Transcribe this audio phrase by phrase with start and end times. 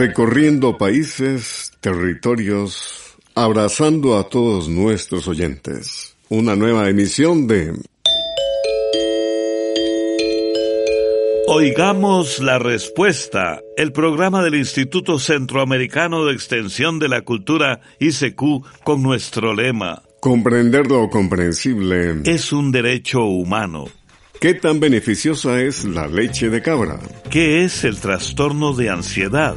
[0.00, 6.16] recorriendo países, territorios, abrazando a todos nuestros oyentes.
[6.30, 7.74] Una nueva emisión de
[11.48, 19.02] Oigamos la respuesta, el programa del Instituto Centroamericano de Extensión de la Cultura ICQ con
[19.02, 20.00] nuestro lema.
[20.20, 23.84] Comprender lo comprensible es un derecho humano.
[24.40, 26.98] ¿Qué tan beneficiosa es la leche de cabra?
[27.28, 29.56] ¿Qué es el trastorno de ansiedad?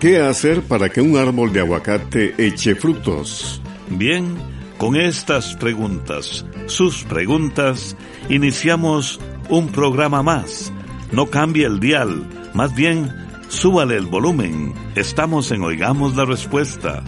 [0.00, 3.60] ¿Qué hacer para que un árbol de aguacate eche frutos?
[3.88, 4.36] Bien,
[4.76, 7.96] con estas preguntas, sus preguntas,
[8.28, 10.72] iniciamos un programa más
[11.10, 13.10] no cambie el dial, más bien
[13.48, 14.74] súbale el volumen.
[14.94, 17.02] Estamos en Oigamos la Respuesta.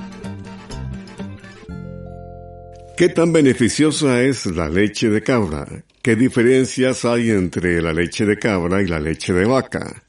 [2.97, 5.67] ¿Qué tan beneficiosa es la leche de cabra?
[6.03, 10.03] ¿Qué diferencias hay entre la leche de cabra y la leche de vaca?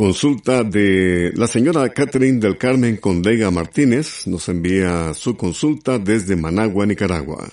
[0.00, 6.86] Consulta de la señora Catherine del Carmen Condega Martínez nos envía su consulta desde Managua,
[6.86, 7.46] Nicaragua.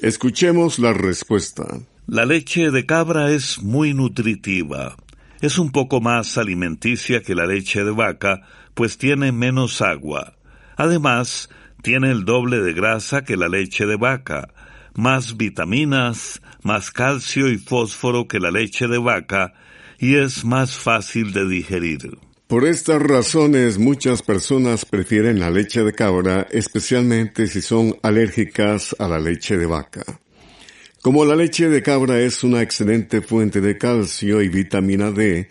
[0.00, 1.78] Escuchemos la respuesta.
[2.08, 4.96] La leche de cabra es muy nutritiva.
[5.40, 8.42] Es un poco más alimenticia que la leche de vaca,
[8.74, 10.34] pues tiene menos agua.
[10.74, 11.50] Además,
[11.84, 14.48] tiene el doble de grasa que la leche de vaca,
[14.96, 19.54] más vitaminas, más calcio y fósforo que la leche de vaca,
[20.00, 22.18] y es más fácil de digerir.
[22.46, 29.06] Por estas razones muchas personas prefieren la leche de cabra, especialmente si son alérgicas a
[29.06, 30.02] la leche de vaca.
[31.02, 35.48] Como la leche de cabra es una excelente fuente de calcio y vitamina D,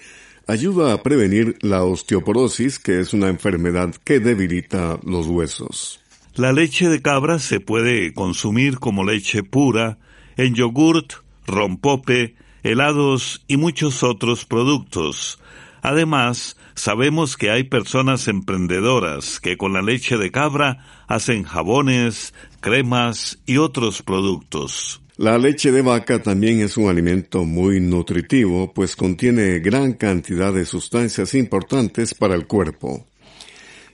[0.48, 6.02] ayuda a prevenir la osteoporosis, que es una enfermedad que debilita los huesos.
[6.36, 10.00] La leche de cabra se puede consumir como leche pura
[10.38, 11.14] en yogurt,
[11.46, 15.40] rompope, helados y muchos otros productos.
[15.82, 23.40] Además, sabemos que hay personas emprendedoras que con la leche de cabra hacen jabones, cremas
[23.46, 25.02] y otros productos.
[25.18, 30.66] La leche de vaca también es un alimento muy nutritivo, pues contiene gran cantidad de
[30.66, 33.06] sustancias importantes para el cuerpo.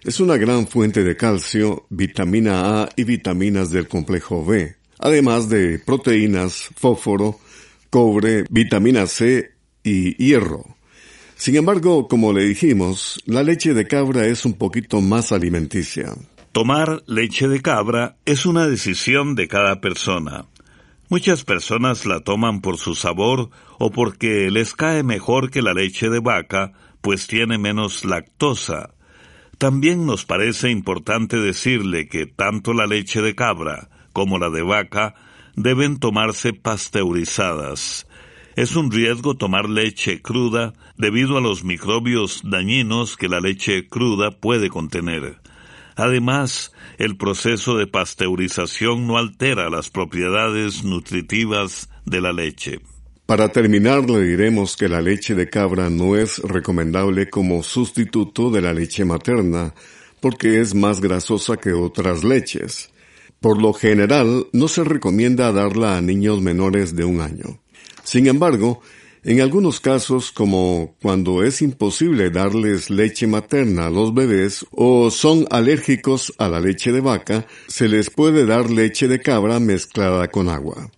[0.04, 5.80] Es una gran fuente de calcio, vitamina A y vitaminas del complejo B, además de
[5.80, 7.40] proteínas, fósforo,
[7.95, 10.75] cobre, vitamina C y hierro.
[11.38, 16.13] Sin embargo, como le dijimos, la leche de cabra es un poquito más alimenticia.
[16.51, 20.44] Tomar leche de cabra es una decisión de cada persona.
[21.07, 26.09] Muchas personas la toman por su sabor o porque les cae mejor que la leche
[26.09, 28.94] de vaca, pues tiene menos lactosa.
[29.57, 35.16] También nos parece importante decirle que tanto la leche de cabra como la de vaca
[35.56, 38.08] deben tomarse pasteurizadas.
[38.56, 44.32] Es un riesgo tomar leche cruda debido a los microbios dañinos que la leche cruda
[44.32, 45.40] puede contener.
[45.98, 52.80] Además, el proceso de pasteurización no altera las propiedades nutritivas de la leche.
[53.26, 58.62] Para terminar, le diremos que la leche de cabra no es recomendable como sustituto de
[58.62, 59.74] la leche materna,
[60.20, 62.92] porque es más grasosa que otras leches.
[63.45, 67.59] Por lo general, no se recomienda darla a niños menores de un año.
[68.03, 68.81] Sin embargo,
[69.23, 75.45] en algunos casos, como cuando es imposible darles leche materna a los bebés o son
[75.51, 80.50] alérgicos a la leche de vaca, se les puede dar leche de cabra mezclada con
[80.50, 80.89] agua.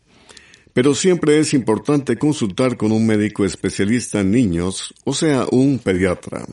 [0.71, 6.45] Pero siempre es importante consultar con un médico especialista en niños, o sea, un pediatra.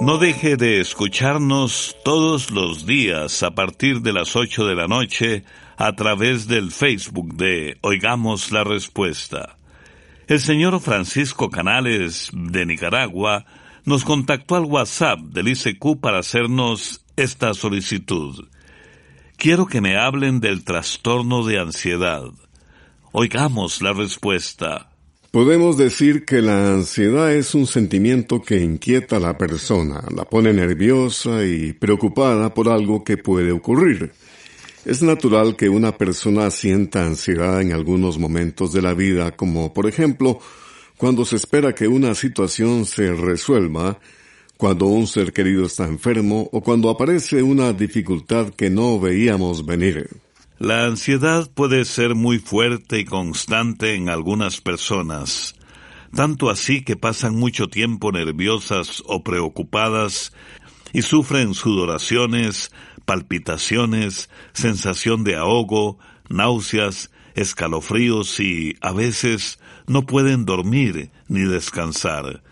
[0.00, 5.44] No deje de escucharnos todos los días a partir de las 8 de la noche
[5.76, 9.58] a través del Facebook de Oigamos la Respuesta.
[10.26, 13.44] El señor Francisco Canales de Nicaragua
[13.84, 18.48] nos contactó al WhatsApp del ICQ para hacernos esta solicitud.
[19.36, 22.24] Quiero que me hablen del trastorno de ansiedad.
[23.12, 24.89] Oigamos la respuesta.
[25.30, 30.52] Podemos decir que la ansiedad es un sentimiento que inquieta a la persona, la pone
[30.52, 34.10] nerviosa y preocupada por algo que puede ocurrir.
[34.84, 39.86] Es natural que una persona sienta ansiedad en algunos momentos de la vida, como por
[39.86, 40.40] ejemplo
[40.96, 44.00] cuando se espera que una situación se resuelva,
[44.56, 50.10] cuando un ser querido está enfermo o cuando aparece una dificultad que no veíamos venir.
[50.60, 55.54] La ansiedad puede ser muy fuerte y constante en algunas personas,
[56.14, 60.34] tanto así que pasan mucho tiempo nerviosas o preocupadas
[60.92, 62.72] y sufren sudoraciones,
[63.06, 65.98] palpitaciones, sensación de ahogo,
[66.28, 72.42] náuseas, escalofríos y, a veces, no pueden dormir ni descansar.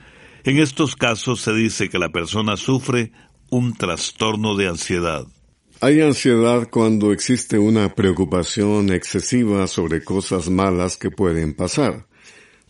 [0.44, 3.12] En estos casos se dice que la persona sufre
[3.50, 5.26] un trastorno de ansiedad.
[5.80, 12.04] Hay ansiedad cuando existe una preocupación excesiva sobre cosas malas que pueden pasar.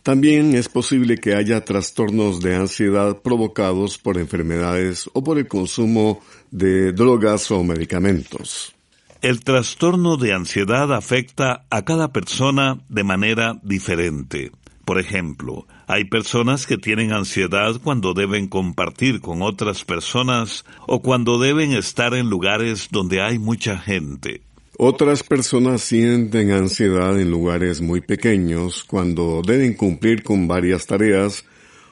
[0.03, 6.21] También es posible que haya trastornos de ansiedad provocados por enfermedades o por el consumo
[6.51, 8.75] de drogas o medicamentos.
[9.23, 14.51] El trastorno de ansiedad afecta a cada persona de manera diferente.
[14.85, 21.39] Por ejemplo, hay personas que tienen ansiedad cuando deben compartir con otras personas o cuando
[21.39, 24.41] deben estar en lugares donde hay mucha gente.
[24.77, 31.43] Otras personas sienten ansiedad en lugares muy pequeños cuando deben cumplir con varias tareas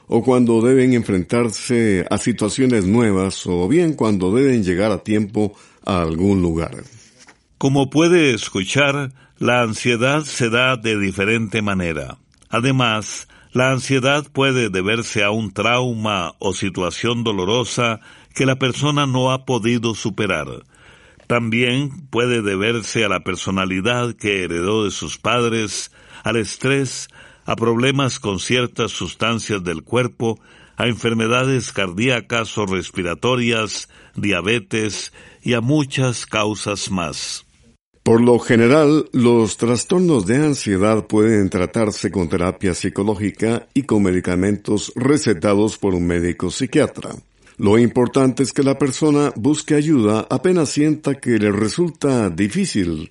[0.06, 6.02] o cuando deben enfrentarse a situaciones nuevas o bien cuando deben llegar a tiempo a
[6.02, 6.84] algún lugar.
[7.58, 12.18] Como puede escuchar, la ansiedad se da de diferente manera.
[12.48, 18.00] Además, la ansiedad puede deberse a un trauma o situación dolorosa
[18.34, 20.64] que la persona no ha podido superar.
[21.26, 25.92] También puede deberse a la personalidad que heredó de sus padres,
[26.24, 27.08] al estrés,
[27.44, 30.38] a problemas con ciertas sustancias del cuerpo,
[30.76, 35.12] a enfermedades cardíacas o respiratorias, diabetes
[35.42, 37.47] y a muchas causas más.
[38.08, 44.94] Por lo general, los trastornos de ansiedad pueden tratarse con terapia psicológica y con medicamentos
[44.96, 47.10] recetados por un médico psiquiatra.
[47.58, 53.10] Lo importante es que la persona busque ayuda apenas sienta que le resulta difícil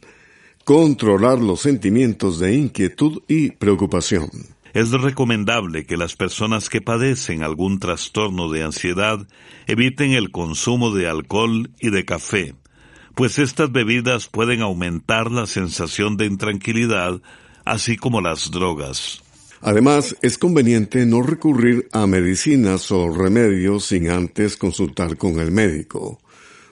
[0.63, 4.31] controlar los sentimientos de inquietud y preocupación.
[4.73, 9.27] Es recomendable que las personas que padecen algún trastorno de ansiedad
[9.67, 12.55] eviten el consumo de alcohol y de café,
[13.17, 17.19] pues estas bebidas pueden aumentar la sensación de intranquilidad,
[17.65, 19.23] así como las drogas.
[19.59, 26.21] Además, es conveniente no recurrir a medicinas o remedios sin antes consultar con el médico,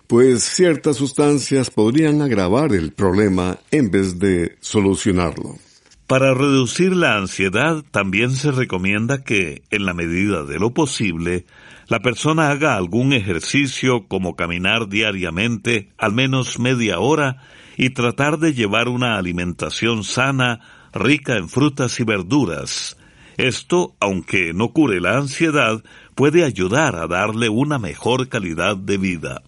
[0.06, 5.58] pues ciertas sustancias podrían agravar el problema en vez de solucionarlo.
[6.06, 11.48] Para reducir la ansiedad también se recomienda que, en la medida de lo posible,
[11.88, 17.38] la persona haga algún ejercicio como caminar diariamente al menos media hora
[17.78, 20.62] y tratar de llevar una alimentación sana
[20.94, 22.98] rica en frutas y verduras.
[23.38, 25.84] Esto, aunque no cure la ansiedad,
[26.16, 29.44] puede ayudar a darle una mejor calidad de vida.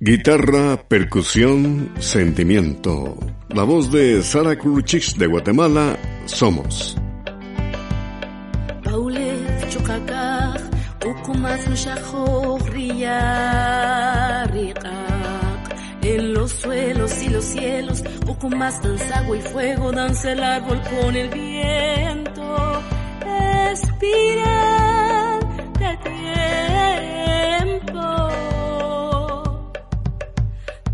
[0.00, 3.18] Guitarra, percusión, sentimiento.
[3.48, 6.96] La voz de Sara Kruchich de Guatemala, Somos.
[16.02, 18.02] En los suelos y los cielos,
[18.48, 22.82] más danza agua y fuego, danza el árbol con el viento.
[23.20, 24.58] Respira
[25.80, 25.96] de
[27.80, 28.02] tiempo.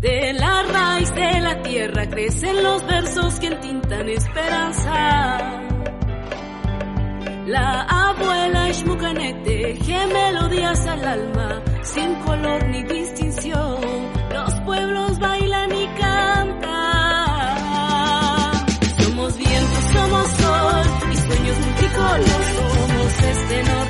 [0.01, 5.62] De la raíz de la tierra crecen los versos que entintan esperanza.
[7.45, 15.87] La abuela Ishmukanek teje melodías al alma, sin color ni distinción los pueblos bailan y
[15.99, 16.63] cantan.
[18.97, 22.43] Somos viento, somos sol y sueños multicolor.
[22.55, 23.82] Somos este norte,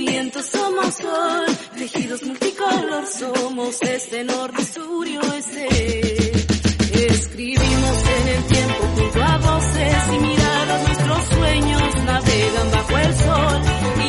[0.00, 5.68] viento somos sol, tejidos multicolor somos este norte, sur y oeste.
[6.92, 13.99] Escribimos en el tiempo junto a voces y miradas, nuestros sueños navegan bajo el sol.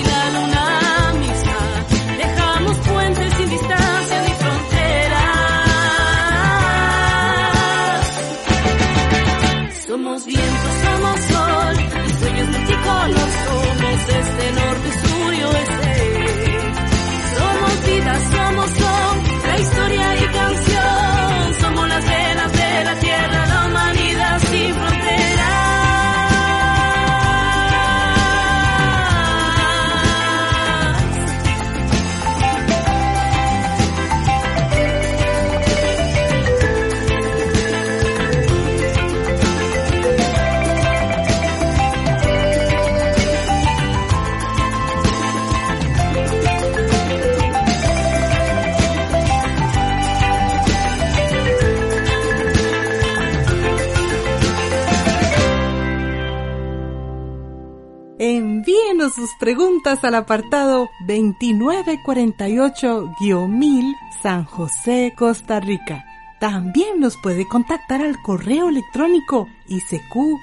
[59.42, 66.06] Preguntas al apartado 2948-1000 San José, Costa Rica.
[66.40, 70.36] También nos puede contactar al correo electrónico isq.org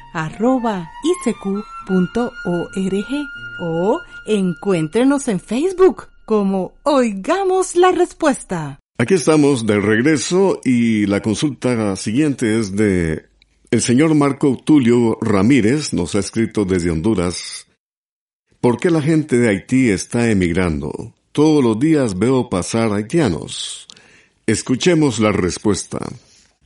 [3.61, 8.81] o encuéntrenos en Facebook como Oigamos la Respuesta.
[8.99, 13.27] Aquí estamos de regreso y la consulta siguiente es de
[13.71, 17.68] el señor Marco Tulio Ramírez, nos ha escrito desde Honduras.
[18.61, 21.15] ¿Por qué la gente de Haití está emigrando?
[21.31, 23.87] Todos los días veo pasar haitianos.
[24.47, 26.01] Escuchemos la respuesta.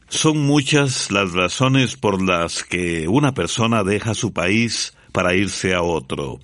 [0.09, 5.83] Son muchas las razones por las que una persona deja su país para irse a
[5.83, 6.41] otro.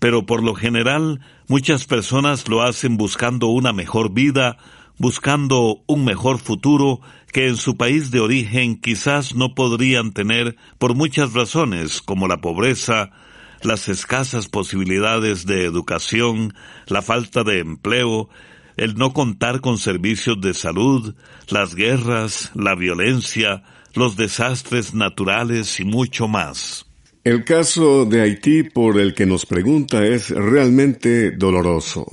[0.00, 4.56] Pero por lo general, muchas personas lo hacen buscando una mejor vida,
[4.98, 7.00] buscando un mejor futuro
[7.32, 12.38] que en su país de origen quizás no podrían tener por muchas razones, como la
[12.38, 13.12] pobreza,
[13.62, 16.54] las escasas posibilidades de educación,
[16.86, 18.28] la falta de empleo,
[18.76, 21.14] el no contar con servicios de salud,
[21.48, 26.86] las guerras, la violencia, los desastres naturales y mucho más.
[27.24, 32.06] El caso de Haití por el que nos pregunta es realmente doloroso.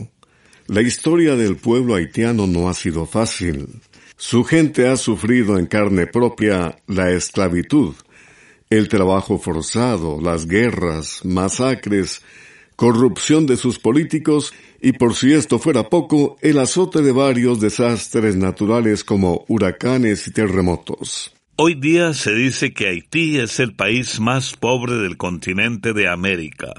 [0.67, 3.67] La historia del pueblo haitiano no ha sido fácil.
[4.17, 7.93] Su gente ha sufrido en carne propia la esclavitud,
[8.69, 12.21] el trabajo forzado, las guerras, masacres,
[12.75, 18.35] corrupción de sus políticos y por si esto fuera poco, el azote de varios desastres
[18.35, 21.33] naturales como huracanes y terremotos.
[21.57, 26.73] Hoy día se dice que Haití es el país más pobre del continente de América.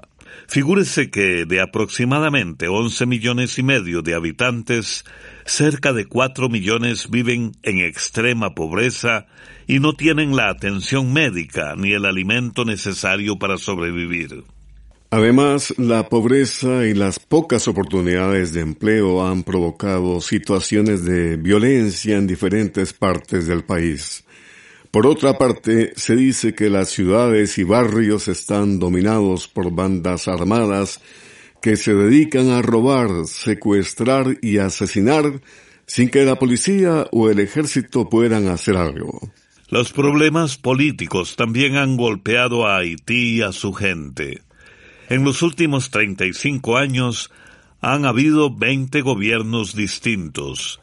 [0.48, 5.04] Figúrese que de aproximadamente 11 millones y medio de habitantes,
[5.44, 9.26] cerca de 4 millones viven en extrema pobreza
[9.66, 14.44] y no tienen la atención médica ni el alimento necesario para sobrevivir.
[15.10, 22.26] Además, la pobreza y las pocas oportunidades de empleo han provocado situaciones de violencia en
[22.26, 24.25] diferentes partes del país.
[24.90, 31.00] Por otra parte, se dice que las ciudades y barrios están dominados por bandas armadas
[31.60, 35.40] que se dedican a robar, secuestrar y asesinar
[35.86, 39.20] sin que la policía o el ejército puedan hacer algo.
[39.68, 44.42] Los problemas políticos también han golpeado a Haití y a su gente.
[45.08, 47.30] En los últimos 35 años
[47.80, 50.80] han habido 20 gobiernos distintos.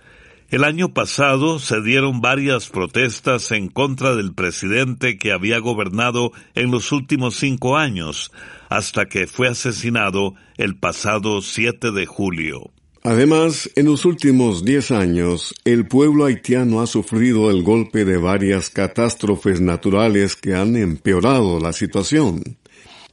[0.53, 6.69] El año pasado se dieron varias protestas en contra del presidente que había gobernado en
[6.69, 8.31] los últimos cinco años,
[8.69, 12.69] hasta que fue asesinado el pasado 7 de julio.
[13.01, 18.69] Además, en los últimos diez años, el pueblo haitiano ha sufrido el golpe de varias
[18.69, 22.43] catástrofes naturales que han empeorado la situación.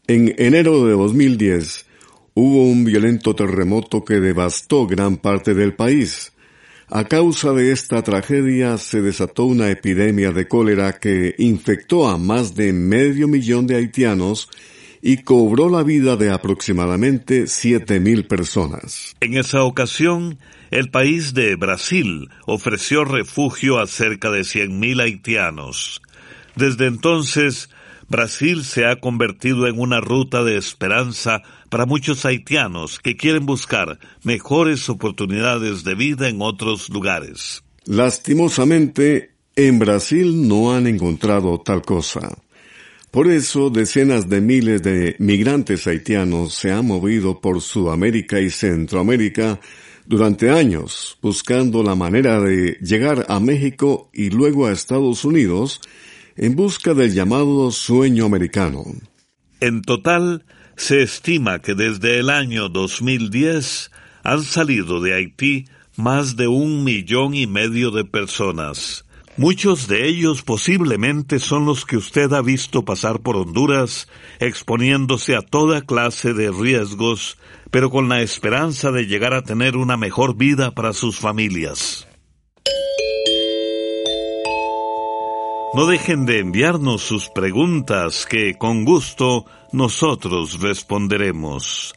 [0.06, 1.86] En enero de 2010,
[2.34, 6.34] hubo un violento terremoto que devastó gran parte del país.
[6.92, 12.56] A causa de esta tragedia se desató una epidemia de cólera que infectó a más
[12.56, 14.48] de medio millón de haitianos
[15.00, 19.14] y cobró la vida de aproximadamente siete mil personas.
[19.20, 20.40] En esa ocasión,
[20.72, 26.02] el país de Brasil ofreció refugio a cerca de cien mil haitianos.
[26.56, 27.70] Desde entonces,
[28.08, 33.98] Brasil se ha convertido en una ruta de esperanza para muchos haitianos que quieren buscar
[34.22, 37.62] mejores oportunidades de vida en otros lugares.
[37.86, 42.36] Lastimosamente, en Brasil no han encontrado tal cosa.
[43.10, 49.58] Por eso, decenas de miles de migrantes haitianos se han movido por Sudamérica y Centroamérica
[50.06, 55.80] durante años, buscando la manera de llegar a México y luego a Estados Unidos
[56.36, 58.84] en busca del llamado sueño americano.
[59.60, 60.44] En total,
[60.80, 63.90] se estima que desde el año 2010
[64.24, 69.04] han salido de Haití más de un millón y medio de personas.
[69.36, 74.08] Muchos de ellos posiblemente son los que usted ha visto pasar por Honduras,
[74.38, 77.36] exponiéndose a toda clase de riesgos,
[77.70, 82.08] pero con la esperanza de llegar a tener una mejor vida para sus familias.
[85.72, 91.94] No dejen de enviarnos sus preguntas que con gusto nosotros responderemos.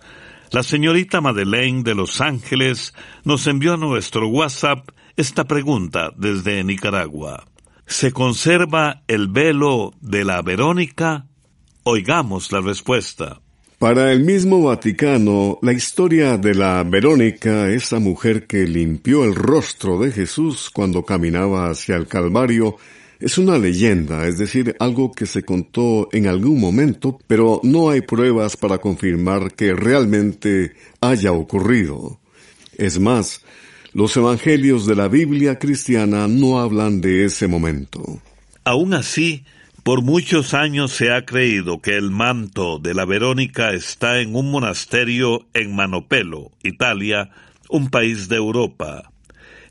[0.51, 7.45] La señorita Madeleine de Los Ángeles nos envió a nuestro WhatsApp esta pregunta desde Nicaragua.
[7.87, 11.25] ¿Se conserva el velo de la Verónica?
[11.81, 13.41] Oigamos la respuesta.
[13.79, 19.99] Para el mismo Vaticano, la historia de la Verónica, esa mujer que limpió el rostro
[19.99, 22.77] de Jesús cuando caminaba hacia el Calvario,
[23.23, 28.01] Es una leyenda, es decir, algo que se contó en algún momento, pero no hay
[28.01, 32.19] pruebas para confirmar que realmente haya ocurrido.
[32.77, 33.39] Es más,
[33.93, 38.21] los evangelios de la Biblia cristiana no hablan de ese momento.
[38.65, 39.45] Aún así,
[39.83, 44.51] por muchos años se ha creído que el manto de la Verónica está en un
[44.51, 47.29] monasterio en Manopelo, Italia,
[47.69, 49.12] un país de Europa.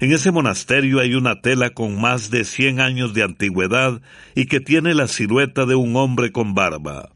[0.02, 4.02] En ese monasterio hay una tela con más de cien años de antigüedad
[4.35, 7.11] y que tiene la silueta de un hombre con barba.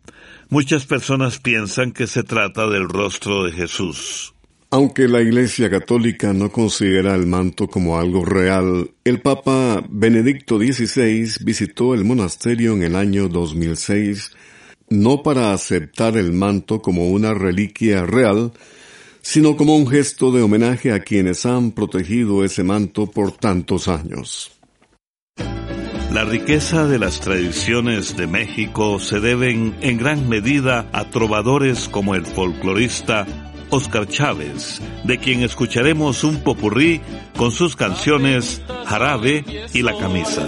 [0.51, 4.35] Muchas personas piensan que se trata del rostro de Jesús.
[4.71, 11.45] Aunque la Iglesia Católica no considera el manto como algo real, el Papa Benedicto XVI
[11.45, 14.31] visitó el monasterio en el año 2006
[14.91, 18.53] no para aceptar el manto como una reliquia real,
[19.27, 24.53] sino como un gesto de homenaje a quienes han protegido ese manto por tantos años.
[26.13, 32.15] La riqueza de las tradiciones de México se deben en gran medida a trovadores como
[32.15, 33.27] el folclorista
[33.71, 37.01] Oscar Chávez, de quien escucharemos un popurrí
[37.37, 40.47] con sus canciones Jarabe y La Camisa.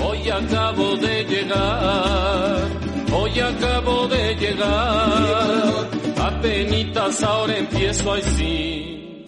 [0.00, 2.68] Hoy acabo de llegar,
[3.12, 9.24] hoy acabo de llegar, apenitas ahora empiezo a decir.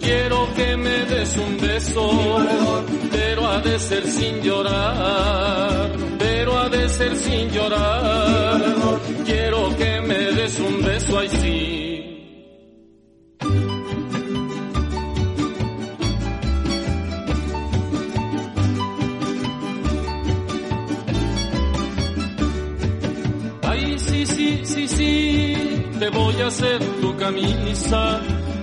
[0.00, 2.36] Quiero que me des un beso,
[3.10, 8.60] pero ha de ser sin llorar, pero ha de ser sin llorar.
[9.24, 11.87] Quiero que me des un beso ahí
[26.10, 28.20] voy a hacer tu camisa.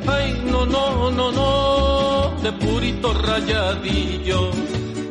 [0.07, 4.51] Ay, no, no, no, no, de purito rayadillo.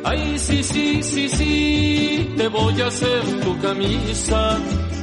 [0.03, 4.57] Ay, sí, sí, sí, sí, te voy a hacer tu camisa.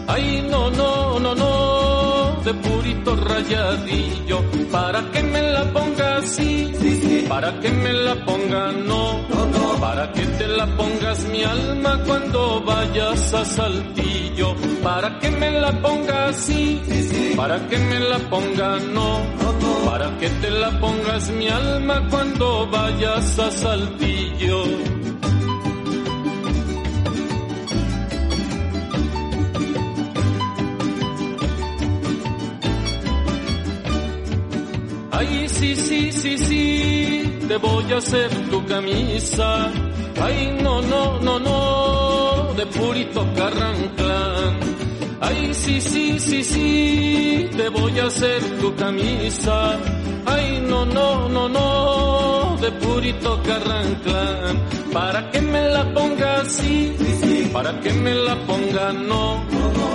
[0.06, 4.42] Ay, no, no, no, no, de purito rayadillo.
[4.70, 5.64] Para que me la
[7.28, 9.26] para que me la ponga no,
[9.80, 14.54] para que te la pongas mi alma cuando vayas a Saltillo.
[14.82, 16.80] Para que me la ponga así,
[17.36, 19.20] para que me la ponga no,
[19.84, 25.01] para que te la pongas mi alma cuando vayas a Saltillo.
[35.22, 39.70] Ay, sí, sí, sí, sí, te voy a hacer tu camisa.
[40.20, 44.58] Ay, no, no, no, no, de purito carranclán.
[45.20, 49.78] Ay, sí, sí, sí, sí, te voy a hacer tu camisa.
[50.26, 54.60] Ay, no, no, no, no, de purito carranclán.
[54.92, 55.40] Para que
[57.62, 59.40] para que me la ponga no,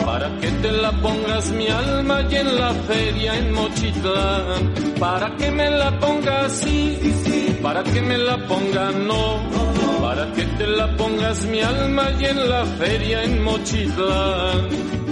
[0.06, 4.74] para que te la pongas mi alma y en la feria en Mochitlán.
[4.98, 6.98] Para que me la ponga así,
[7.62, 9.42] para que me la ponga no,
[10.02, 15.07] para que te la pongas mi alma y en la feria en Mochitlán.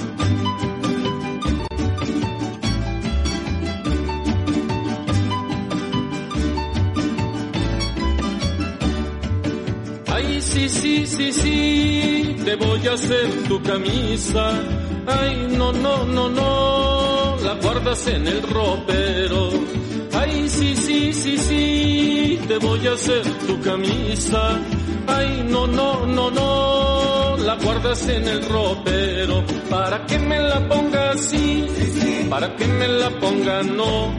[10.70, 14.52] Sí, sí, sí, sí, te voy a hacer tu camisa.
[15.08, 19.50] Ay, no, no, no, no, la guardas en el ropero.
[20.14, 24.60] Ay, sí, sí, sí, sí, te voy a hacer tu camisa.
[25.08, 29.44] Ay, no, no, no, no, la guardas en el ropero.
[29.70, 31.66] Para que me la ponga así,
[32.30, 34.14] para que me la ponga no,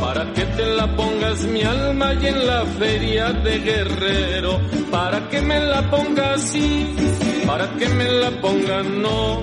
[0.00, 4.60] para que te la pongas mi alma y en la feria de guerrero.
[4.90, 6.94] Para que me la ponga así,
[7.46, 9.42] para que me la ponga no,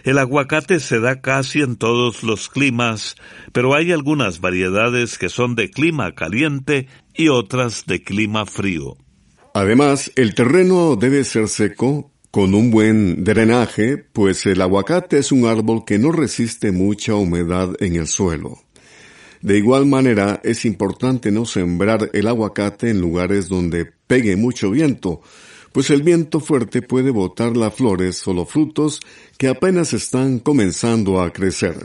[0.04, 3.16] El aguacate se da casi en todos los climas,
[3.52, 8.98] pero hay algunas variedades que son de clima caliente y otras de clima frío.
[9.54, 15.46] Además, el terreno debe ser seco, con un buen drenaje, pues el aguacate es un
[15.46, 18.58] árbol que no resiste mucha humedad en el suelo.
[19.42, 25.22] De igual manera, es importante no sembrar el aguacate en lugares donde pegue mucho viento,
[25.72, 29.00] pues el viento fuerte puede botar las flores o los frutos
[29.38, 31.76] que apenas están comenzando a crecer.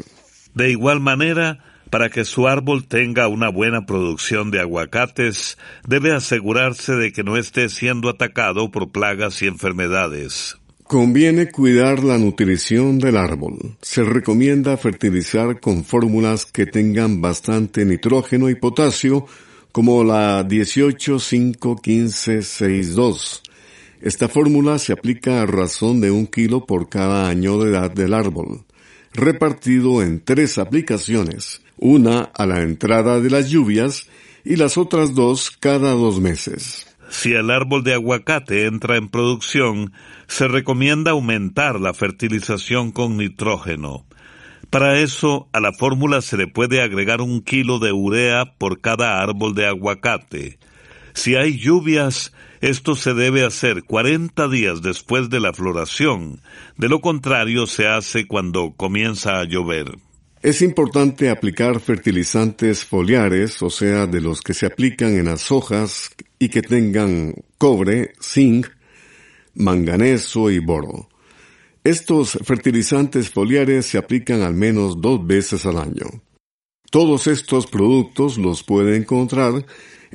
[0.55, 6.95] De igual manera, para que su árbol tenga una buena producción de aguacates, debe asegurarse
[6.95, 10.59] de que no esté siendo atacado por plagas y enfermedades.
[10.88, 13.77] Conviene cuidar la nutrición del árbol.
[13.83, 19.27] Se recomienda fertilizar con fórmulas que tengan bastante nitrógeno y potasio,
[19.72, 23.42] como la 18 5 15 6 2
[24.01, 28.12] esta fórmula se aplica a razón de un kilo por cada año de edad del
[28.12, 28.64] árbol,
[29.12, 34.07] repartido en tres aplicaciones, una a la entrada de las lluvias
[34.44, 36.87] y las otras dos cada dos meses.
[37.09, 39.92] Si el árbol de aguacate entra en producción,
[40.27, 44.07] se recomienda aumentar la fertilización con nitrógeno.
[44.71, 49.23] Para eso, a la fórmula se le puede agregar un kilo de urea por cada
[49.23, 50.59] árbol de aguacate.
[51.14, 56.40] Si hay lluvias, esto se debe hacer 40 días después de la floración,
[56.77, 59.97] de lo contrario se hace cuando comienza a llover.
[60.42, 66.11] Es importante aplicar fertilizantes foliares, o sea, de los que se aplican en las hojas
[66.38, 68.66] y que tengan cobre, zinc,
[69.55, 71.09] manganeso y boro.
[71.85, 76.07] Estos fertilizantes foliares se aplican al menos dos veces al año.
[76.90, 79.64] Todos estos productos los puede encontrar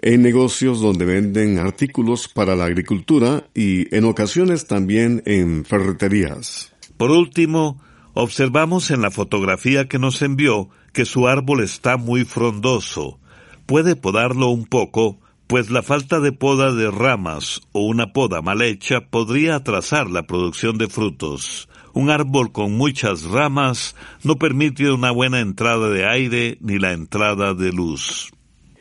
[0.01, 6.73] en negocios donde venden artículos para la agricultura y en ocasiones también en ferreterías.
[6.97, 7.81] Por último,
[8.13, 13.19] observamos en la fotografía que nos envió que su árbol está muy frondoso.
[13.65, 15.19] Puede podarlo un poco,
[15.51, 20.25] pues la falta de poda de ramas o una poda mal hecha podría atrasar la
[20.25, 21.67] producción de frutos.
[21.91, 27.53] Un árbol con muchas ramas no permite una buena entrada de aire ni la entrada
[27.53, 28.31] de luz.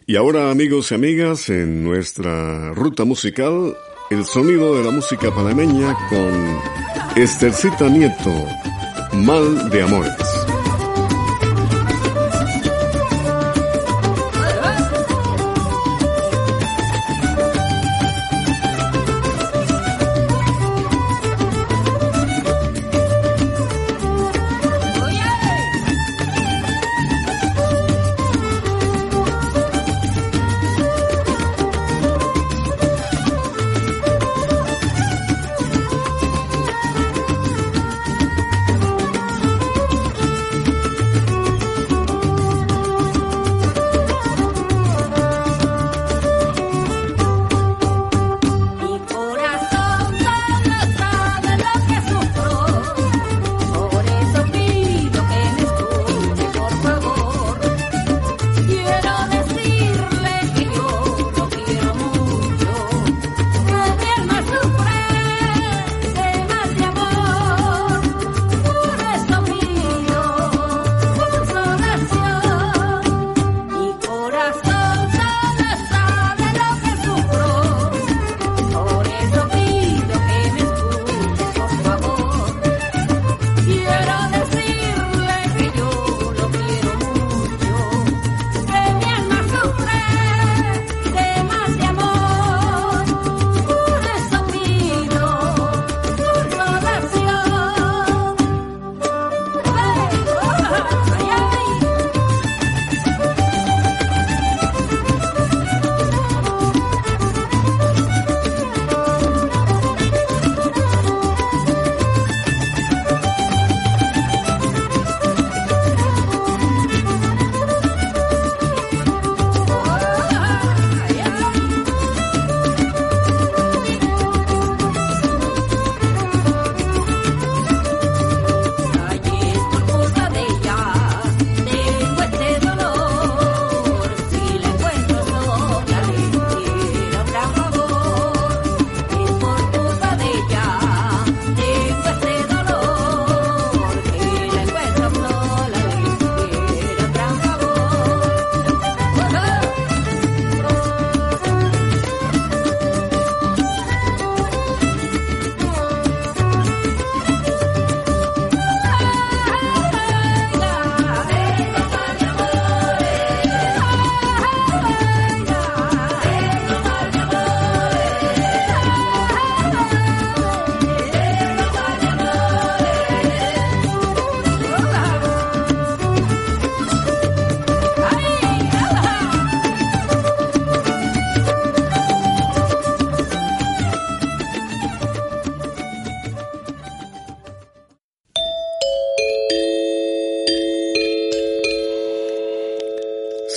[0.07, 3.77] Y ahora amigos y amigas, en nuestra ruta musical,
[4.09, 8.47] el sonido de la música panameña con Estercita Nieto,
[9.15, 10.40] Mal de Amores.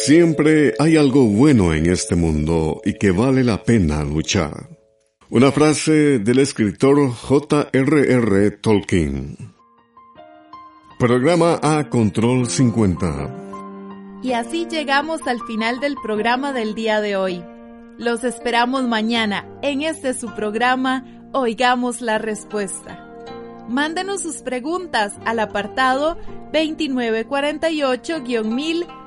[0.04, 4.68] Siempre hay algo bueno en este mundo y que vale la pena luchar.
[5.30, 8.52] Una frase del escritor J.R.R.
[8.52, 9.38] Tolkien.
[11.00, 14.20] Programa A Control 50.
[14.24, 17.42] Y así llegamos al final del programa del día de hoy.
[17.98, 23.10] Los esperamos mañana en este su programa Oigamos la Respuesta.
[23.70, 26.18] Mándenos sus preguntas al apartado
[26.52, 29.03] 2948-1000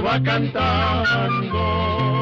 [0.00, 2.17] va cantando